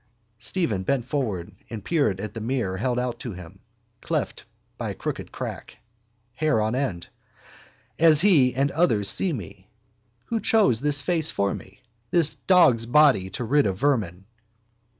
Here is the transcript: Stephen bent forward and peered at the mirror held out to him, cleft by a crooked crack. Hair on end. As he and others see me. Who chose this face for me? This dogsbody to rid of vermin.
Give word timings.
Stephen 0.39 0.81
bent 0.81 1.05
forward 1.05 1.51
and 1.69 1.85
peered 1.85 2.19
at 2.19 2.33
the 2.33 2.41
mirror 2.41 2.77
held 2.77 2.97
out 2.97 3.19
to 3.19 3.33
him, 3.33 3.59
cleft 4.01 4.45
by 4.75 4.89
a 4.89 4.95
crooked 4.95 5.31
crack. 5.31 5.77
Hair 6.33 6.59
on 6.59 6.73
end. 6.73 7.05
As 7.99 8.21
he 8.21 8.55
and 8.55 8.71
others 8.71 9.07
see 9.07 9.31
me. 9.31 9.69
Who 10.29 10.39
chose 10.39 10.81
this 10.81 11.03
face 11.03 11.29
for 11.29 11.53
me? 11.53 11.81
This 12.09 12.33
dogsbody 12.33 13.29
to 13.33 13.43
rid 13.43 13.67
of 13.67 13.77
vermin. 13.77 14.25